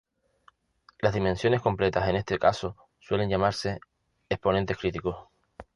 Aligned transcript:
Las 0.97 1.13
dimensiones 1.13 1.61
completas 1.61 2.09
en 2.09 2.15
este 2.15 2.39
caso 2.39 2.75
suelen 2.97 3.29
llamarse 3.29 3.79
exponentes 4.29 4.75
críticos. 4.75 5.27